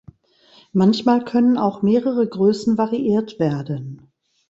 [0.73, 4.11] Manchmal können auch mehrere Größen variiert werden.